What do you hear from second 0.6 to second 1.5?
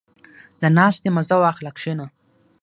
•د ناستې مزه